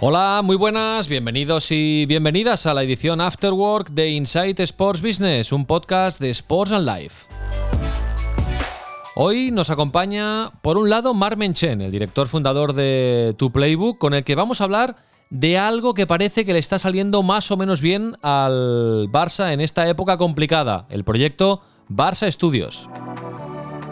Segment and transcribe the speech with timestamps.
[0.00, 5.66] Hola, muy buenas, bienvenidos y bienvenidas a la edición Afterwork de Insight Sports Business, un
[5.66, 7.26] podcast de Sports and Life.
[9.16, 14.14] Hoy nos acompaña, por un lado, Mark Menchen, el director fundador de Tu Playbook, con
[14.14, 14.94] el que vamos a hablar
[15.30, 19.60] de algo que parece que le está saliendo más o menos bien al Barça en
[19.60, 21.60] esta época complicada, el proyecto
[21.90, 22.88] Barça Studios.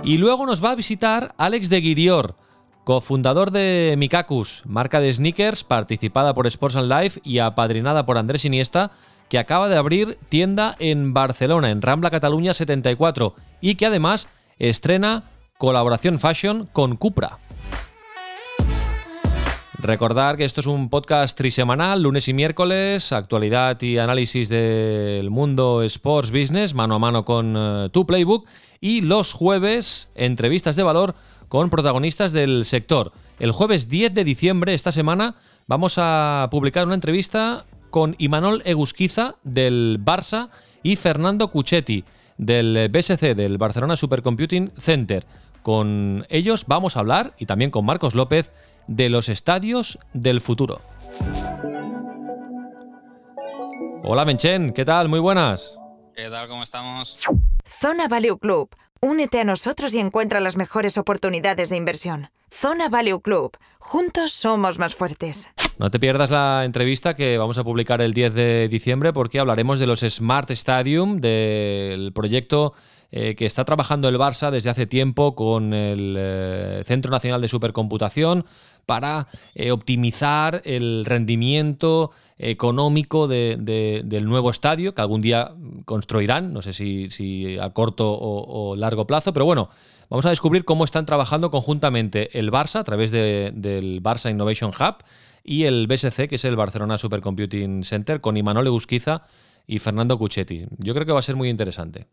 [0.04, 2.36] Y luego nos va a visitar Alex de Guirior,
[2.86, 8.44] cofundador de Mikakus, marca de sneakers participada por Sports and Life y apadrinada por Andrés
[8.44, 8.92] Iniesta,
[9.28, 14.28] que acaba de abrir tienda en Barcelona, en Rambla Cataluña 74, y que además
[14.60, 15.24] estrena
[15.58, 17.40] colaboración fashion con Cupra.
[19.78, 25.82] Recordar que esto es un podcast trisemanal, lunes y miércoles, actualidad y análisis del mundo
[25.82, 28.46] sports business, mano a mano con eh, tu playbook,
[28.80, 31.16] y los jueves, entrevistas de valor
[31.48, 33.12] con protagonistas del sector.
[33.38, 35.34] El jueves 10 de diciembre, esta semana,
[35.66, 40.50] vamos a publicar una entrevista con Imanol Egusquiza del Barça
[40.82, 42.04] y Fernando Cuchetti
[42.38, 45.26] del BSC, del Barcelona Supercomputing Center.
[45.62, 48.52] Con ellos vamos a hablar, y también con Marcos López,
[48.86, 50.80] de los estadios del futuro.
[54.04, 55.08] Hola Menchen, ¿qué tal?
[55.08, 55.76] Muy buenas.
[56.14, 56.48] ¿Qué tal?
[56.48, 57.18] ¿Cómo estamos?
[57.64, 62.30] Zona Value Club Únete a nosotros y encuentra las mejores oportunidades de inversión.
[62.50, 63.56] Zona Value Club.
[63.78, 65.50] Juntos somos más fuertes.
[65.78, 69.78] No te pierdas la entrevista que vamos a publicar el 10 de diciembre porque hablaremos
[69.78, 72.72] de los Smart Stadium, del proyecto
[73.18, 77.48] eh, que está trabajando el Barça desde hace tiempo con el eh, Centro Nacional de
[77.48, 78.44] Supercomputación
[78.84, 85.50] para eh, optimizar el rendimiento económico del nuevo estadio que algún día
[85.86, 89.70] construirán, no sé si, a corto o, largo plazo, pero bueno,
[90.10, 94.96] vamos a descubrir cómo están trabajando conjuntamente el Barça a través del Barça Innovation Hub
[95.42, 99.22] y el BSC, que es el Barcelona Supercomputing Center, con Imanol Egusquiza
[99.66, 100.66] y Fernando Cuchetti.
[100.76, 102.08] Yo creo que va a ser muy interesante.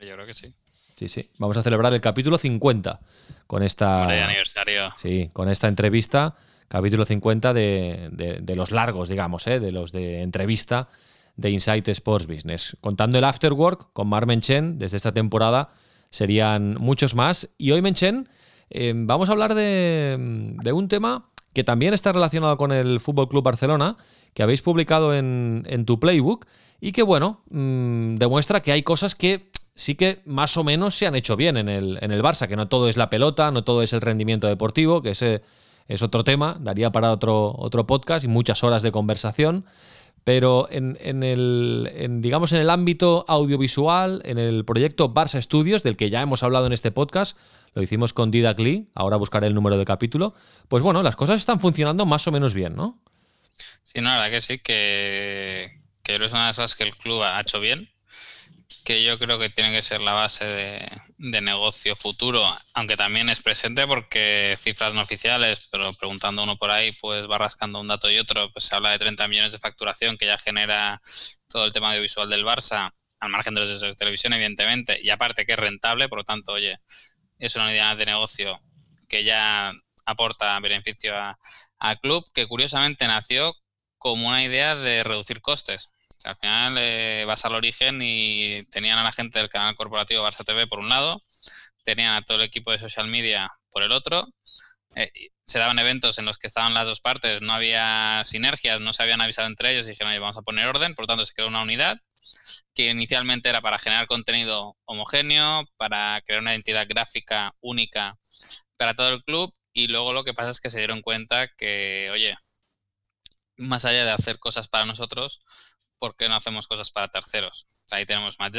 [0.00, 0.54] Yo creo que sí.
[0.62, 1.24] Sí, sí.
[1.38, 3.00] Vamos a celebrar el capítulo 50
[3.46, 4.04] con esta.
[4.04, 4.90] aniversario.
[4.96, 6.36] Sí, con esta entrevista,
[6.68, 9.58] capítulo 50 de, los largos, digamos, ¿eh?
[9.60, 10.88] de los de entrevista
[11.36, 12.76] de Insight Sports Business.
[12.80, 15.70] Contando el Afterwork con Mar Menchen desde esta temporada,
[16.10, 17.48] serían muchos más.
[17.58, 18.28] Y hoy, Menchen,
[18.70, 20.16] eh, vamos a hablar de,
[20.72, 23.96] un tema que también está relacionado con el Fútbol Club Barcelona,
[24.34, 26.46] que habéis publicado en, tu playbook
[26.80, 31.06] y que, bueno, mm, demuestra que hay cosas que sí que más o menos se
[31.06, 33.62] han hecho bien en el, en el Barça, que no todo es la pelota, no
[33.62, 35.40] todo es el rendimiento deportivo, que ese
[35.86, 39.64] es otro tema, daría para otro, otro podcast y muchas horas de conversación.
[40.24, 46.10] Pero en, el, digamos, en el ámbito audiovisual, en el proyecto Barça Studios, del que
[46.10, 47.38] ya hemos hablado en este podcast,
[47.72, 50.34] lo hicimos con Didac Lee, ahora buscaré el número de capítulo,
[50.66, 52.98] pues bueno, las cosas están funcionando más o menos bien, ¿no?
[53.84, 56.94] Sí, no, la verdad que sí, que, que es una de las cosas que el
[56.96, 57.88] club ha hecho bien
[58.88, 63.42] que yo creo que tiene que ser la base de, negocio futuro, aunque también es
[63.42, 68.10] presente porque cifras no oficiales, pero preguntando uno por ahí, pues va rascando un dato
[68.10, 71.02] y otro, pues se habla de 30 millones de facturación que ya genera
[71.48, 75.44] todo el tema audiovisual del Barça, al margen de los de televisión, evidentemente, y aparte
[75.44, 76.78] que es rentable, por lo tanto, oye,
[77.38, 78.58] es una unidad de negocio
[79.10, 79.70] que ya
[80.06, 81.14] aporta beneficio
[81.78, 83.54] al club, que curiosamente nació
[83.98, 85.90] como una idea de reducir costes
[86.28, 90.44] al final eh, vas al origen y tenían a la gente del canal corporativo Barça
[90.44, 91.22] TV por un lado,
[91.84, 94.28] tenían a todo el equipo de social media por el otro.
[94.94, 95.08] Eh,
[95.46, 99.02] se daban eventos en los que estaban las dos partes, no había sinergias, no se
[99.02, 101.32] habían avisado entre ellos y dijeron, oye, vamos a poner orden, por lo tanto se
[101.32, 101.98] creó una unidad
[102.74, 108.18] que inicialmente era para generar contenido homogéneo, para crear una identidad gráfica única
[108.76, 112.10] para todo el club y luego lo que pasa es que se dieron cuenta que,
[112.12, 112.36] oye,
[113.56, 115.40] más allá de hacer cosas para nosotros,
[115.98, 117.66] ¿por qué no hacemos cosas para terceros?
[117.90, 118.56] Ahí tenemos Match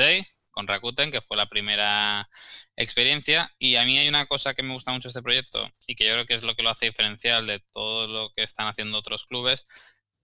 [0.51, 2.27] con Rakuten, que fue la primera
[2.75, 3.53] experiencia.
[3.59, 6.13] Y a mí hay una cosa que me gusta mucho este proyecto y que yo
[6.13, 9.25] creo que es lo que lo hace diferencial de todo lo que están haciendo otros
[9.25, 9.65] clubes,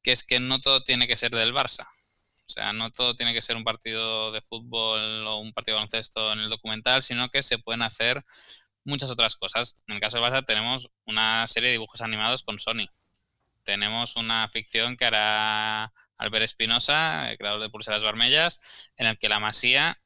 [0.03, 1.87] que es que no todo tiene que ser del Barça.
[2.47, 5.79] O sea, no todo tiene que ser un partido de fútbol o un partido de
[5.79, 8.23] baloncesto en el documental, sino que se pueden hacer
[8.83, 9.83] muchas otras cosas.
[9.87, 12.87] En el caso del Barça tenemos una serie de dibujos animados con Sony.
[13.63, 19.39] Tenemos una ficción que hará Albert Espinosa, creador de Pulseras Barmellas, en el que la
[19.39, 19.99] Masía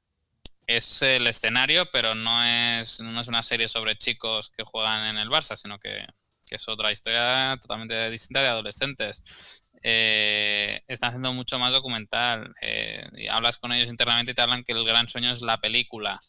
[0.70, 5.18] es el escenario, pero no es, no es una serie sobre chicos que juegan en
[5.18, 6.06] el Barça, sino que,
[6.52, 9.72] es otra historia totalmente distinta de adolescentes.
[9.84, 12.54] Eh, están haciendo mucho más documental.
[12.62, 15.60] Eh, y hablas con ellos internamente y te hablan que el gran sueño es la
[15.60, 16.20] película.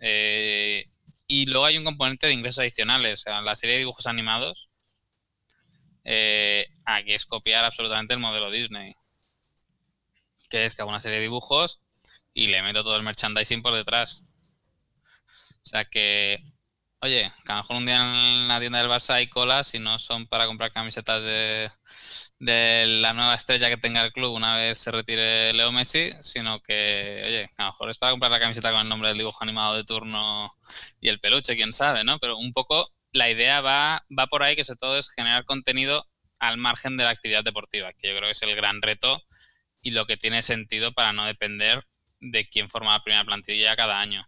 [0.00, 0.84] Eh,
[1.28, 3.20] y luego hay un componente de ingresos adicionales.
[3.20, 4.68] O sea, la serie de dibujos animados,
[6.84, 8.94] aquí es copiar absolutamente el modelo Disney.
[10.54, 11.80] Que es que hago una serie de dibujos
[12.32, 14.46] y le meto todo el merchandising por detrás.
[15.64, 16.44] O sea que,
[17.00, 19.80] oye, que a lo mejor un día en la tienda del Barça hay colas si
[19.80, 21.68] no son para comprar camisetas de,
[22.38, 26.60] de la nueva estrella que tenga el club una vez se retire Leo Messi, sino
[26.60, 29.42] que, oye, a lo mejor es para comprar la camiseta con el nombre del dibujo
[29.42, 30.52] animado de turno
[31.00, 32.20] y el peluche, quién sabe, ¿no?
[32.20, 36.06] Pero un poco la idea va, va por ahí, que sobre todo es generar contenido
[36.38, 39.20] al margen de la actividad deportiva, que yo creo que es el gran reto
[39.84, 41.84] y lo que tiene sentido para no depender
[42.20, 44.24] de quién forma la primera plantilla cada año.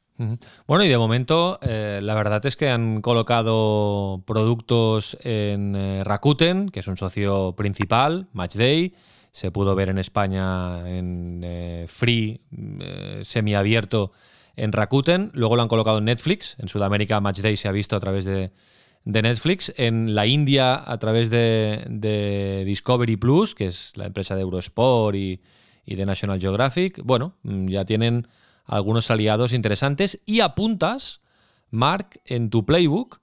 [0.69, 6.69] Bueno, y de momento eh, la verdad es que han colocado productos en eh, Rakuten,
[6.69, 8.95] que es un socio principal, Matchday.
[9.33, 12.41] Se pudo ver en España en eh, free,
[13.23, 14.13] semiabierto
[14.57, 15.31] en Rakuten.
[15.35, 16.57] Luego lo han colocado en Netflix.
[16.59, 18.53] En Sudamérica Matchday se ha visto a través de,
[19.07, 19.73] Netflix.
[19.77, 25.17] En la India a través de, de Discovery Plus, que es la empresa de Eurosport
[25.17, 25.41] y,
[25.87, 28.29] de National Geographic, bueno, mm, ya tienen
[28.65, 31.21] algunos aliados interesantes y apuntas,
[31.71, 33.21] Mark, en tu playbook,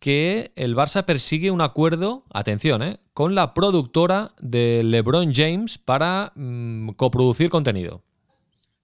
[0.00, 6.32] que el Barça persigue un acuerdo, atención, eh, con la productora de LeBron James para
[6.34, 8.02] mm, coproducir contenido.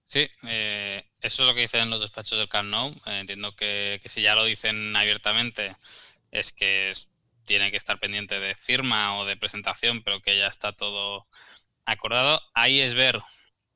[0.07, 2.71] Sí, eh, eso es lo que dicen los despachos del Camp
[3.07, 5.75] entiendo que, si ya lo dicen abiertamente
[6.39, 6.91] es que
[7.45, 11.27] tiene que estar pendiente de firma o de presentación, pero que ya está todo
[11.85, 12.41] acordado.
[12.53, 13.21] Ahí es ver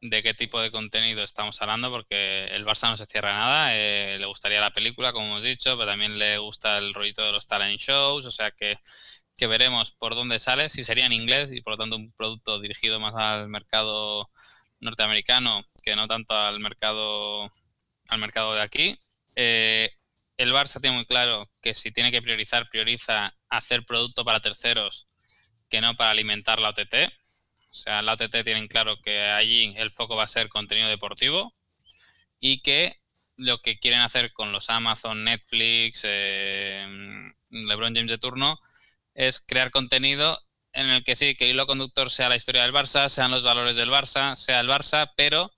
[0.01, 3.75] de qué tipo de contenido estamos hablando, porque el Barça no se cierra nada.
[3.75, 7.31] Eh, le gustaría la película, como hemos dicho, pero también le gusta el rollito de
[7.31, 8.77] los talent shows, o sea que,
[9.37, 12.59] que veremos por dónde sale, si sería en inglés y por lo tanto un producto
[12.59, 14.29] dirigido más al mercado
[14.79, 17.49] norteamericano que no tanto al mercado
[18.09, 18.99] al mercado de aquí.
[19.35, 19.89] Eh,
[20.39, 25.05] el Barça tiene muy claro que si tiene que priorizar, prioriza hacer producto para terceros
[25.69, 26.95] que no para alimentar la OTT.
[27.71, 31.53] O sea, la OTT tienen claro que allí el foco va a ser contenido deportivo
[32.39, 32.95] y que
[33.35, 36.87] lo que quieren hacer con los Amazon, Netflix, eh,
[37.49, 38.57] LeBron James de turno
[39.13, 40.39] es crear contenido
[40.71, 43.75] en el que sí, que hilo conductor sea la historia del Barça, sean los valores
[43.75, 45.51] del Barça, sea el Barça, pero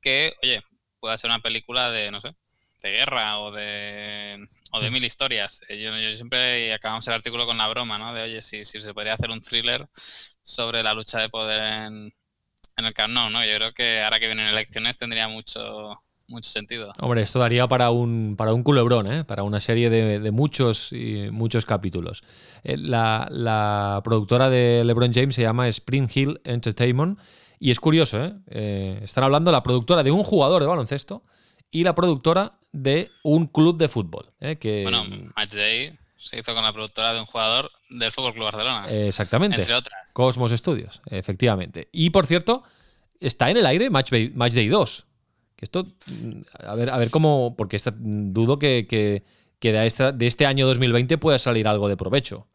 [0.00, 0.62] que, oye,
[1.00, 2.36] pueda ser una película de, no sé,
[2.82, 4.92] de guerra o de, o de mm.
[4.92, 5.62] mil historias.
[5.68, 8.12] Eh, yo, yo, siempre acabamos el artículo con la broma, ¿no?
[8.12, 12.10] De, oye, si, si se podría hacer un thriller sobre la lucha de poder en,
[12.76, 13.44] en el Camp Nou, ¿no?
[13.44, 15.96] Yo creo que ahora que vienen elecciones tendría mucho,
[16.28, 16.92] mucho sentido.
[17.00, 19.24] Hombre, esto daría para un, para un culebrón, ¿eh?
[19.24, 22.22] para una serie de, de muchos, y muchos capítulos.
[22.64, 27.18] Eh, la, la, productora de LeBron James se llama Spring Hill Entertainment
[27.62, 28.34] y es curioso, ¿eh?
[28.48, 28.98] ¿eh?
[29.02, 31.22] están hablando la productora de un jugador de baloncesto
[31.70, 34.26] y la productora de un club de fútbol.
[34.40, 34.56] ¿eh?
[34.56, 35.04] Que, bueno,
[35.36, 38.86] Matchday se hizo con la productora de un jugador del Fútbol Club Barcelona.
[38.88, 39.60] exactamente.
[39.60, 40.12] Entre otras.
[40.12, 41.88] Cosmos Studios, efectivamente.
[41.92, 42.62] Y por cierto,
[43.20, 45.06] está en el aire Matchday, Matchday 2.
[45.56, 50.46] Que esto, mm, a ver, a ver cómo, porque dudo que, que, de, de, este
[50.46, 52.46] año 2020 pueda salir algo de provecho.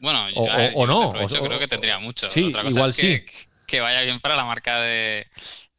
[0.00, 1.26] Bueno, o, no.
[1.28, 2.30] Yo creo que tendría mucho.
[2.30, 3.48] Sí, Otra cosa igual es que, sí.
[3.66, 5.26] que vaya bien para la marca de,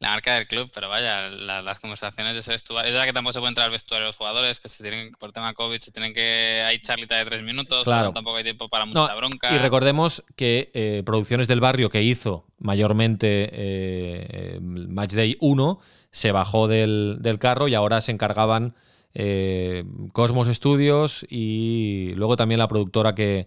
[0.02, 2.88] la marca del club, pero vaya, las conversaciones de ese vestuario.
[2.88, 5.12] Es verdad que tampoco se puede entrar al vestuario de los jugadores, que se tienen,
[5.12, 6.64] por tema COVID, se tienen que.
[6.66, 8.12] Hay charlita de tres minutos, claro.
[8.12, 9.54] tampoco hay tiempo para mucha bronca.
[9.54, 15.78] Y recordemos que eh, Producciones del Barrio, que hizo mayormente eh, Matchday 1,
[16.10, 18.74] se bajó del, del, carro y ahora se encargaban
[19.14, 23.46] eh, Cosmos Studios y luego también la productora que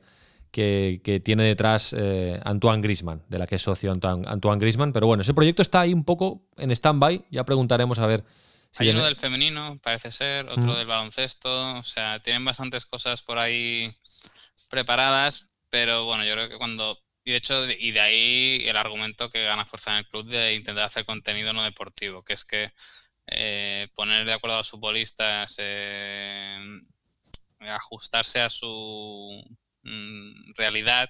[0.55, 4.93] que, tiene detrás eh, Antoine Grisman, de la que es socio Antoine, Antoine Grisman.
[4.93, 7.25] Pero bueno, ese proyecto está ahí un poco en stand-by.
[7.29, 8.23] Ya preguntaremos a ver.
[8.71, 11.77] Si Hay uno del femenino, parece ser, otro del baloncesto.
[11.77, 13.93] O sea, tienen bastantes cosas por ahí
[14.69, 17.01] preparadas, pero bueno, yo creo que cuando.
[17.25, 20.53] Y de hecho, y de ahí el argumento que gana fuerza en el club de
[20.53, 22.71] intentar hacer contenido no deportivo, que es que
[23.27, 26.59] eh, poner de acuerdo a los futbolistas, eh,
[27.59, 29.43] ajustarse a su
[30.57, 31.09] realidad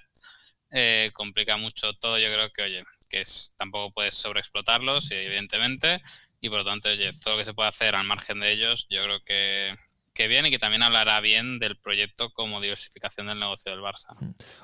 [0.70, 2.18] eh, complica mucho todo.
[2.18, 6.00] Yo creo que, oye, que es, tampoco puedes sobreexplotarlos, evidentemente,
[6.40, 8.86] y por lo tanto, oye, todo lo que se puede hacer al margen de ellos,
[8.90, 9.76] yo creo que,
[10.16, 14.16] que bien y que también hablará bien del proyecto como diversificación del negocio del Barça.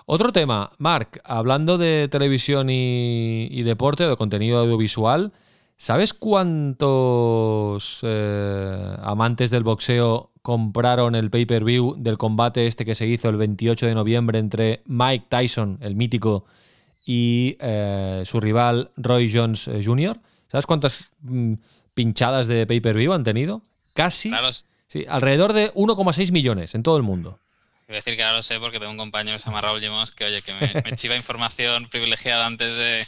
[0.06, 5.32] Otro tema, Marc, hablando de televisión y, deporte, de contenido audiovisual,
[5.76, 13.28] ¿sabes cuántos eh, amantes del boxeo compraron el pay-per-view del combate este que se hizo
[13.28, 16.44] el 28 de noviembre entre Mike Tyson, el mítico,
[17.04, 20.16] y eh, su rival Roy Jones eh, Jr.?
[20.50, 21.54] ¿Sabes cuántas mm,
[21.94, 23.62] pinchadas de pay-per-view han tenido?
[23.94, 24.30] Casi.
[24.88, 27.38] Sí, alrededor de 1,6 millones en todo el mundo.
[27.88, 29.80] Voy a decir que ahora lo sé porque tengo un compañero que se llama Raúl
[29.80, 33.06] Lemos que, oye, que me, chiva información privilegiada antes de,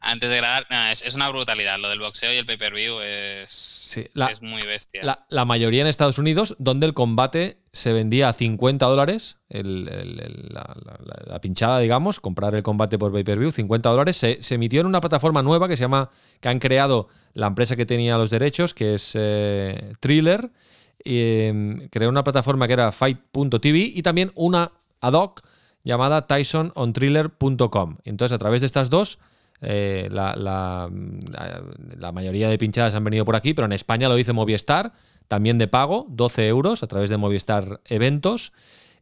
[0.00, 0.66] antes de grabar.
[0.92, 1.78] es, una brutalidad.
[1.78, 3.98] Lo del boxeo y el pay-per-view es,
[4.30, 5.18] es muy bestia.
[5.28, 11.78] La, mayoría en Estados Unidos, donde el combate se vendía a 50 dólares, la, pinchada,
[11.80, 15.76] digamos, comprar el combate por pay-per-view, 50 dólares, se, emitió en una plataforma nueva que
[15.76, 20.50] se llama, que han creado la empresa que tenía los derechos, que es eh, Thriller
[21.04, 25.42] Em, creó una plataforma que era fight.tv y también una ad hoc
[25.84, 27.98] llamada tysonontriller.com.
[28.04, 29.18] Entonces, a través de estas dos,
[29.60, 34.32] eh, la, la, mayoría de pinchadas han venido por aquí, pero en España lo dice
[34.32, 34.92] Movistar,
[35.26, 38.52] también de pago, 12 euros a través de Movistar Eventos.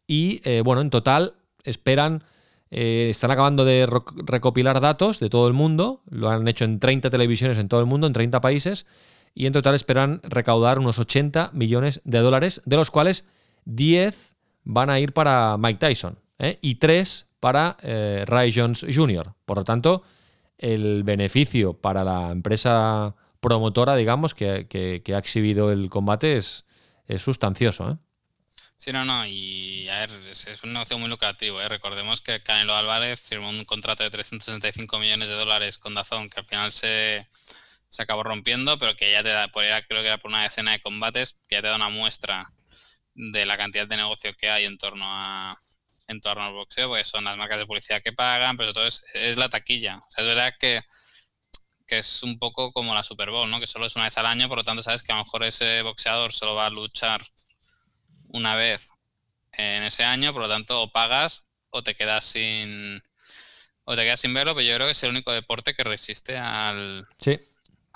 [0.07, 1.35] Y eh, bueno, en total
[1.65, 2.25] esperan,
[2.71, 3.87] eh, están acabando de
[4.25, 7.87] recopilar datos de todo el mundo, lo han hecho en 30 televisiones en todo el
[7.87, 8.87] mundo, en 30 países,
[9.35, 13.27] y en total esperan recaudar unos 80 millones de dólares, de los cuales
[13.67, 16.19] 10 van a ir para Mike Tyson
[16.63, 17.77] y 3 para
[18.27, 19.35] Ray Jones Jr.
[19.45, 20.03] Por lo tanto,
[20.59, 26.65] el beneficio para la empresa promotora, digamos, que, ha exhibido el combate es,
[27.19, 27.91] sustancioso.
[27.91, 27.97] ¿eh?
[28.77, 31.61] Sí, no, no, y a ver, es, un negocio muy lucrativo.
[31.61, 31.69] ¿eh?
[31.69, 36.41] Recordemos que Canelo Álvarez firmó un contrato de 365 millones de dólares con Dazón, que
[36.41, 37.27] al final se,
[37.89, 40.73] se acabó rompiendo, pero que ya te da, por creo que era por una decena
[40.73, 42.53] de combates, que ya te da una muestra
[43.15, 45.57] de la cantidad de negocio que hay en torno a
[46.09, 49.05] en torno al boxeo, pues son las marcas de publicidad que pagan, pero todo es,
[49.15, 49.97] es la taquilla.
[49.97, 50.83] O sea, es verdad que,
[51.87, 53.61] que es un poco como la Super Bowl, ¿no?
[53.61, 55.45] Que solo es una vez al año, por lo tanto sabes que a lo mejor
[55.45, 57.23] ese boxeador solo va a luchar
[58.29, 58.91] una vez
[59.53, 63.01] en ese año, por lo tanto o pagas o te quedas sin
[63.85, 66.37] o te quedas sin verlo, pero yo creo que es el único deporte que resiste
[66.37, 67.37] al, sí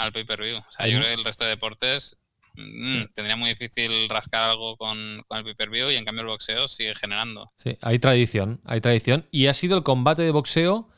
[0.00, 0.58] al pay-per-view.
[0.58, 2.19] O sea, yo creo que el resto de deportes
[2.60, 6.68] mm, tendría muy difícil rascar algo con, con el pay-per-view y en cambio el boxeo
[6.68, 7.50] sigue generando.
[7.56, 9.26] Sí, hay tradición, hay tradición.
[9.30, 10.88] Y ha sido el combate de boxeo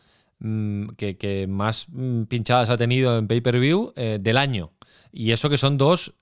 [0.41, 4.73] mm, que, más mm, pinchadas ha tenido en pay-per-view eh, del año.
[5.13, 6.15] Y eso que son dos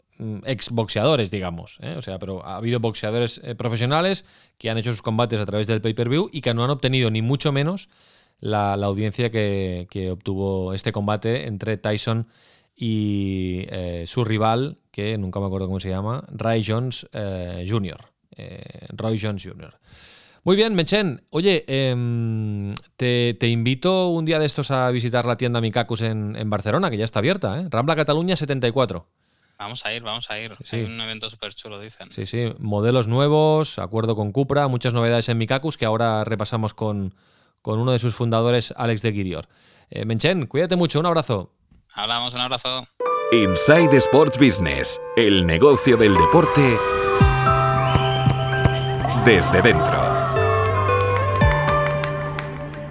[0.44, 1.78] ex boxeadores, digamos.
[1.80, 1.94] ¿eh?
[1.96, 4.24] O sea, pero ha habido boxeadores eh, profesionales
[4.58, 7.22] que han hecho sus combates a través del pay-per-view y que no han obtenido ni
[7.22, 7.88] mucho menos
[8.40, 12.26] la, audiencia que, que, obtuvo este combate entre Tyson
[12.59, 18.00] y eh, su rival, que nunca me acuerdo cómo se llama, Roy Jones eh, Jr.
[18.36, 18.62] Eh,
[18.96, 19.78] Roy Jones Jr.
[20.44, 21.22] Muy bien, Mechen.
[21.28, 26.48] Oye, em, te, invito un día de estos a visitar la tienda Mikacus en, en
[26.48, 27.66] Barcelona, que ya está abierta, ¿eh?
[27.68, 29.06] Rambla Cataluña 74.
[29.58, 30.56] Vamos a ir, vamos a ir.
[30.64, 30.76] Sí.
[30.76, 32.10] Hay un evento súper chulo, dicen.
[32.12, 32.54] Sí, sí.
[32.58, 37.14] Modelos nuevos, acuerdo con Cupra, muchas novedades en Mikacus que ahora repasamos con,
[37.60, 39.48] con uno de sus fundadores, Alex de Guirior.
[40.06, 41.52] Menchen, cuídate mucho, un abrazo.
[41.94, 42.86] Hablamos, un abrazo.
[43.32, 46.78] Inside Sports Business, el negocio del deporte
[49.24, 49.98] desde dentro.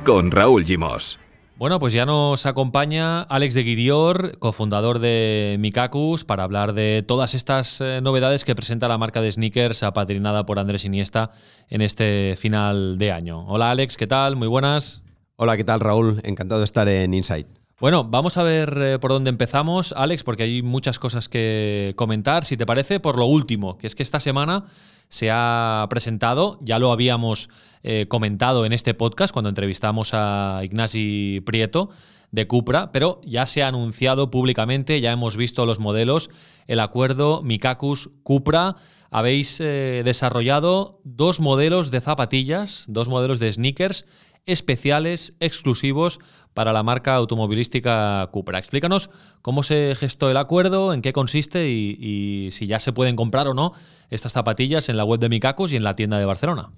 [0.06, 1.20] Con Raúl Gimos.
[1.56, 7.34] Bueno, pues ya nos acompaña Alex de Guirior, cofundador de Mikacus, para hablar de todas
[7.34, 11.32] estas eh, novedades que presenta la marca de sneakers apadrinada por Andrés Iniesta
[11.68, 13.46] en este final de año.
[13.48, 14.38] Hola Alex, ¿qué tal?
[14.38, 15.04] Muy buenas.
[15.36, 16.22] Hola, ¿qué tal Raúl?
[16.24, 17.59] Encantado de estar en Inside.
[17.80, 22.44] Bueno, vamos a ver eh, por dónde empezamos, Alex, porque hay muchas cosas que comentar.
[22.44, 24.66] Si te parece, por lo último, que es que esta semana
[25.08, 27.50] se ha presentado, ya lo habíamos
[27.84, 31.90] eh, comentado en este podcast cuando entrevistamos a Ignasi Prieto
[32.32, 36.30] de Cupra, pero ya se ha anunciado públicamente, ya hemos visto los modelos,
[36.68, 38.76] el acuerdo Mikacus Cupra.
[39.10, 44.06] Habéis eh, desarrollado dos modelos de zapatillas, dos modelos de sneakers
[44.52, 46.20] especiales, exclusivos
[46.54, 48.60] para la marca automovilística Cupra.
[48.60, 49.10] Explícanos
[49.42, 53.54] cómo se gestó el acuerdo, en qué consiste y, si ya se pueden comprar o
[53.54, 53.74] no
[54.10, 56.72] estas zapatillas en la web de Mikakos y en la tienda de Barcelona.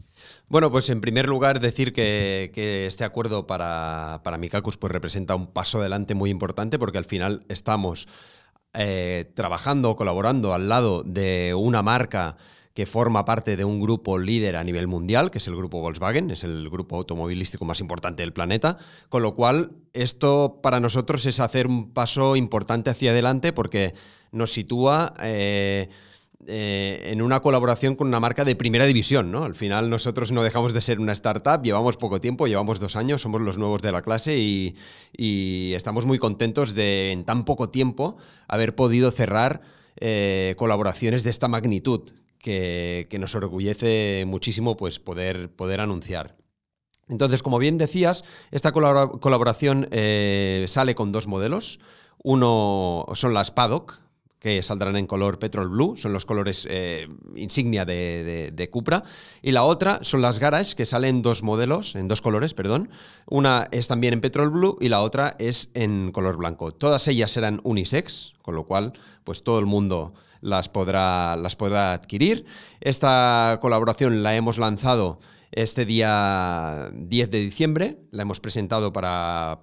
[0.47, 2.51] Bueno, pues en primer lugar decir que,
[2.85, 7.45] este acuerdo para, para Mikakos pues representa un paso adelante muy importante porque al final
[7.47, 8.07] estamos
[8.73, 12.37] eh, trabajando, colaborando al lado de una marca
[12.73, 16.31] que forma parte de un grupo líder a nivel mundial, que es el grupo Volkswagen,
[16.31, 18.77] es el grupo automovilístico más importante del planeta,
[19.09, 23.93] con lo cual esto para nosotros es hacer un paso importante hacia adelante porque
[24.31, 25.13] nos sitúa...
[25.21, 25.89] Eh,
[26.47, 29.43] eh, en una colaboración con una marca de primera división, ¿no?
[29.43, 33.21] Al final nosotros no dejamos de ser una startup, llevamos poco tiempo, llevamos dos años,
[33.21, 34.75] somos los nuevos de la clase y,
[35.75, 39.61] estamos muy contentos de en tan poco tiempo haber podido cerrar
[39.97, 46.35] eh, colaboraciones de esta magnitud que, nos orgullece muchísimo pues, poder, poder anunciar.
[47.07, 51.79] Entonces, como bien decías, esta colaboración eh, sale con dos modelos.
[52.23, 53.99] Uno son las Paddock,
[54.41, 59.03] que saldrán en color petrol blue, son los colores eh, insignia de, Cupra.
[59.43, 62.89] Y la otra son las Garage, que salen dos modelos, en dos colores, perdón.
[63.27, 66.71] Una es también en petrol blue y la otra es en color blanco.
[66.71, 68.93] Todas ellas serán unisex, con lo cual,
[69.23, 72.45] pues todo el mundo las podrá, las podrá adquirir.
[72.81, 75.19] Esta colaboración la hemos lanzado
[75.51, 77.97] este día 10 de diciembre.
[78.11, 79.59] La hemos presentado para,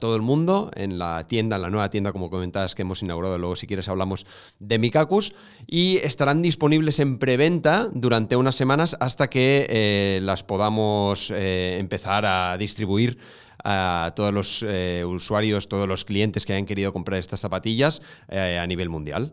[0.00, 3.38] todo el mundo en la tienda, en la nueva tienda, como comentabas, que hemos inaugurado.
[3.38, 4.26] Luego, si quieres, hablamos
[4.60, 5.34] de Mikakus.
[5.66, 12.24] Y estarán disponibles en preventa durante unas semanas hasta que eh, las podamos eh, empezar
[12.24, 13.18] a distribuir
[13.64, 18.64] a todos los eh, usuarios, todos los clientes que hayan querido comprar estas zapatillas a
[18.68, 19.32] nivel mundial.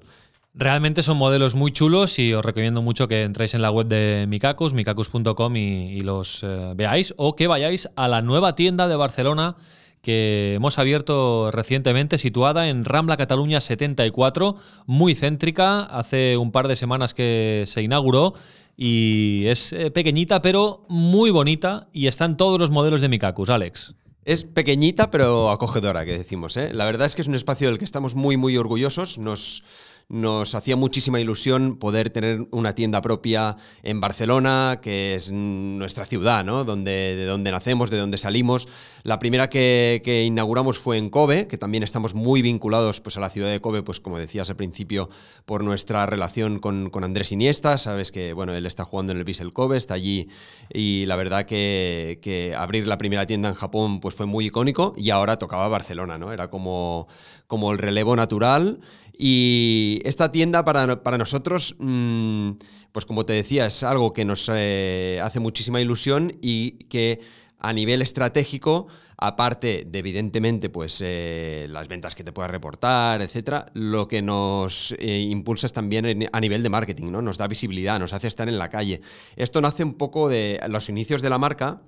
[0.56, 4.26] Realmente son modelos muy chulos y os recomiendo mucho que entréis en la web de
[4.28, 9.56] Mikakus, mikakus.com y, los eh, veáis o que vayáis a la nueva tienda de Barcelona
[10.04, 16.76] que hemos abierto recientemente, situada en Rambla Cataluña 74, muy céntrica, hace un par de
[16.76, 18.34] semanas que se inauguró
[18.78, 23.96] y es eh, pequeñita pero muy bonita y están todos los modelos de Mikakus, Alex.
[24.26, 26.58] Es pequeñita pero acogedora, que decimos.
[26.58, 26.72] ¿eh?
[26.74, 29.18] La verdad es que es un espacio del que estamos muy, muy orgullosos.
[29.18, 29.64] Nos,
[30.10, 36.44] nos hacía muchísima ilusión poder tener una tienda propia en Barcelona, que es nuestra ciudad,
[36.46, 36.64] ¿no?
[36.64, 38.68] Donde, de donde nacemos, de donde salimos.
[39.04, 43.30] La primera que, inauguramos fue en Kobe, que también estamos muy vinculados pues, a la
[43.30, 45.10] ciudad de Kobe, pues como decías al principio,
[45.46, 47.78] por nuestra relación con, Andrés Iniesta.
[47.78, 50.30] Sabes que bueno, él está jugando en el Vissel Kobe, está allí
[50.72, 54.94] y la verdad que, que, abrir la primera tienda en Japón pues, fue muy icónico
[54.96, 56.32] y ahora tocaba Barcelona, ¿no?
[56.32, 57.08] Era como,
[57.48, 58.80] como el relevo natural.
[59.16, 62.52] Y esta tienda para, nosotros, mm,
[62.92, 67.20] pues como te decía, es algo que nos eh, hace muchísima ilusión y que
[67.60, 73.68] a nivel estratégico, aparte de evidentemente pues, eh, las ventas que te puedas reportar, etcétera,
[73.74, 77.22] lo que nos eh, impulsa es también a nivel de marketing, ¿no?
[77.22, 79.00] Nos da visibilidad, nos hace estar en la calle.
[79.38, 81.82] Esto nace un poco de los inicios de la marca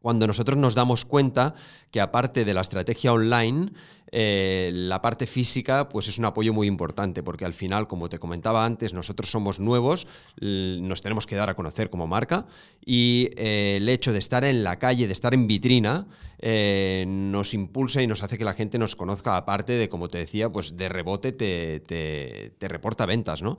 [0.00, 1.54] cuando nosotros nos damos cuenta
[1.90, 3.72] que aparte de la estrategia online,
[4.10, 8.18] eh, la parte física pues es un apoyo muy importante, porque al final, como te
[8.18, 10.06] comentaba antes, nosotros somos nuevos,
[10.40, 12.46] nos tenemos que dar a conocer como marca
[12.84, 16.06] y eh, el hecho de estar en la calle, de estar en vitrina,
[16.38, 20.18] eh, nos impulsa y nos hace que la gente nos conozca, aparte de, como te
[20.18, 23.58] decía, pues de rebote te, te reporta ventas, ¿no?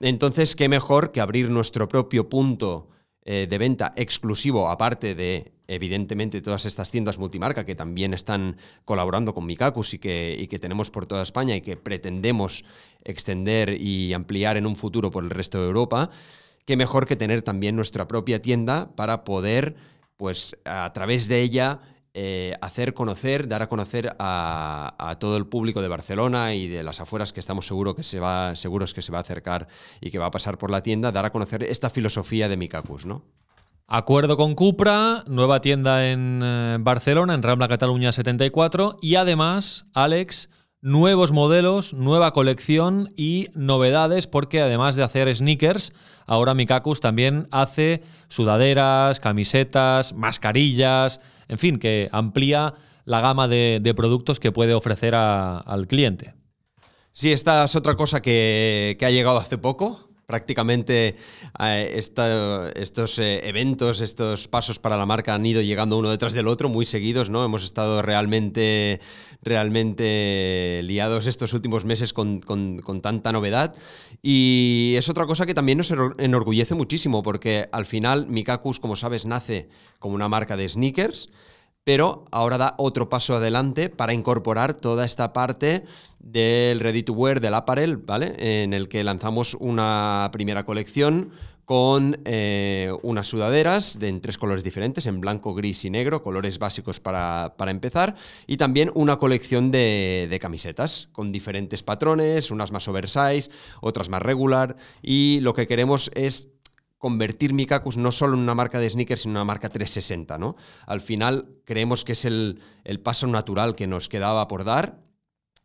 [0.00, 2.88] Entonces, qué mejor que abrir nuestro propio punto
[3.22, 9.46] de venta exclusivo, aparte de evidentemente todas estas tiendas multimarca que también están colaborando con
[9.46, 12.64] Mikakus y que, y que tenemos por toda España y que pretendemos
[13.04, 16.10] extender y ampliar en un futuro por el resto de Europa,
[16.66, 19.76] qué mejor que tener también nuestra propia tienda para poder,
[20.16, 21.80] pues a través de ella,
[22.14, 27.00] eh, hacer conocer, dar a conocer a, todo el público de Barcelona y de las
[27.00, 29.68] afueras que estamos seguro que se va, seguros que se va a acercar
[30.00, 33.06] y que va a pasar por la tienda, dar a conocer esta filosofía de Mikakus,
[33.06, 33.22] ¿no?
[33.92, 38.98] Acuerdo con Cupra, nueva tienda en eh, Barcelona, en Rambla Cataluña 74.
[39.02, 40.48] Y además, Alex,
[40.80, 45.92] nuevos modelos, nueva colección y novedades, porque además de hacer sneakers,
[46.24, 52.74] ahora Mikakus también hace sudaderas, camisetas, mascarillas, en fin, que amplía
[53.06, 56.34] la gama de, productos que puede ofrecer al cliente.
[57.12, 61.16] Sí, esta es otra cosa que, que ha llegado hace poco prácticamente
[61.58, 61.92] eh,
[62.76, 66.68] estos eh, eventos, estos pasos para la marca han ido llegando uno detrás del otro,
[66.68, 67.44] muy seguidos, ¿no?
[67.44, 69.00] Hemos estado realmente,
[69.42, 73.74] realmente liados estos últimos meses con, con tanta novedad.
[74.22, 79.26] Y es otra cosa que también nos enorgullece muchísimo, porque al final Mikakus, como sabes,
[79.26, 81.28] nace como una marca de sneakers
[81.84, 85.84] pero ahora da otro paso adelante para incorporar toda esta parte
[86.18, 88.34] del ready to wear, del apparel, ¿vale?
[88.38, 91.30] En el que lanzamos una primera colección
[91.70, 96.58] con eh, unas sudaderas de, en tres colores diferentes, en blanco, gris y negro, colores
[96.58, 98.16] básicos para, empezar,
[98.48, 104.74] y también una colección de, camisetas con diferentes patrones, unas más oversize, otras más regular,
[105.00, 106.48] y lo que queremos es
[107.00, 110.54] convertir Mikakus no solo en una marca de sneakers, sino en una marca 360, ¿no?
[110.86, 112.60] Al final creemos que es el,
[113.02, 115.00] paso natural que nos quedaba por dar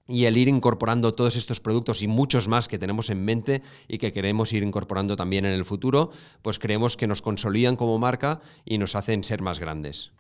[0.08, 3.98] y el ir incorporando todos estos productos y muchos más que tenemos en mente y
[3.98, 6.10] que queremos ir incorporando también en el futuro,
[6.42, 10.14] pues creemos que nos consolidan como marca y nos hacen ser más grandes.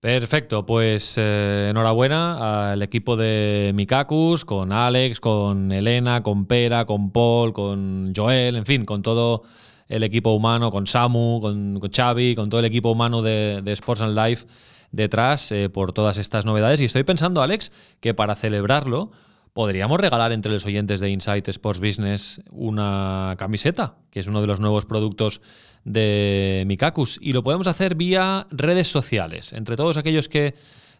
[0.00, 7.12] Perfecto, pues eh, enhorabuena al equipo de Mikakus, con Alex, con Elena, con Pera, con
[7.12, 9.44] Paul, con Joel, en fin, con todo
[9.88, 14.18] el equipo humano, con Samu, con, Xavi, con todo el equipo humano de, Sports and
[14.18, 14.46] Life
[14.92, 16.80] detrás eh, por todas estas novedades.
[16.80, 19.10] Y estoy pensando, Alex, que para celebrarlo
[19.52, 24.46] podríamos regalar entre los oyentes de Insight Sports Business una camiseta, que es uno de
[24.46, 25.40] los nuevos productos
[25.84, 27.18] de Mikakus.
[27.20, 29.52] Y lo podemos hacer vía redes sociales.
[29.52, 30.54] Entre todos aquellos que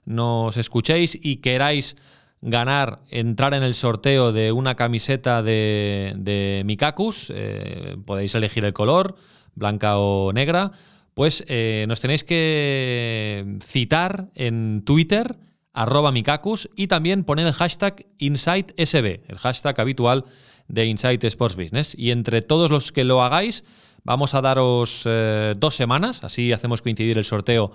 [0.05, 1.95] nos escuchéis y queráis
[2.41, 8.73] ganar, entrar en el sorteo de una camiseta de, de Mikakus, eh, podéis elegir el
[8.73, 9.17] color,
[9.55, 10.73] blanca o negra,
[11.15, 15.37] pues eh, nos tenéis que citar en Twitter,
[15.73, 20.25] arroba Mikakus, y también poner el hashtag InsightSB, el hashtag habitual
[20.69, 21.95] de Insight Sports Business.
[21.99, 23.65] Y entre todos los que lo hagáis,
[24.09, 27.73] Vamos a daros eh, dos semanas, así hacemos coincidir el sorteo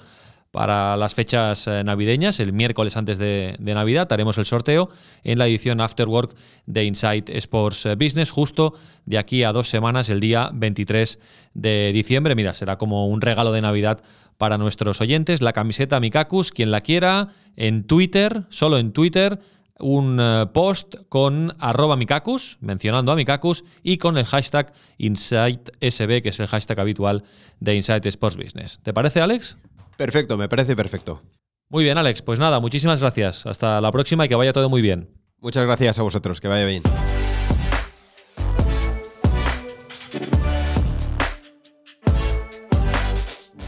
[0.53, 2.39] para las fechas eh, navideñas.
[2.39, 4.87] El miércoles antes de, Navidad haremos el sorteo
[5.23, 6.35] en la edición Afterwork
[6.67, 11.19] de Insight Sports Business, justo de aquí a dos semanas, el día 23
[11.55, 12.35] de diciembre.
[12.35, 14.03] Mira, será como un regalo de Navidad
[14.37, 15.41] para nuestros oyentes.
[15.41, 19.39] La camiseta Mikakus, quien la quiera, en Twitter, solo en Twitter,
[19.79, 26.29] un eh, post con arroba Mikakus, mencionando a Mikakus, y con el hashtag InsightSB, que
[26.29, 27.23] es el hashtag habitual
[27.59, 28.79] de Insight Sports Business.
[28.83, 29.57] ¿Te parece, Alex?
[29.97, 31.21] Perfecto, me parece perfecto.
[31.69, 32.21] Muy bien, Alex.
[32.21, 33.45] Pues nada, muchísimas gracias.
[33.45, 35.09] Hasta la próxima y que vaya todo muy bien.
[35.39, 36.83] Muchas gracias a vosotros, que vaya bien.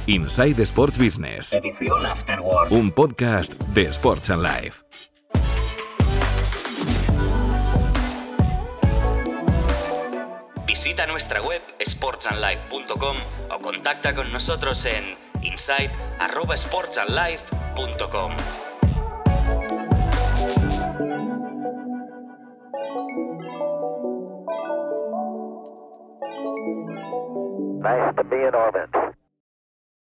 [0.08, 1.52] Inside Sports Business.
[1.52, 2.72] Edición Afterward.
[2.72, 4.84] Un podcast de Sports and Life.
[10.68, 13.18] Visita nuestra web sportsandlife.com
[13.50, 18.32] o contacta con nosotros en insight@sportsandlife.com.
[27.86, 28.90] Nice to be in orbit.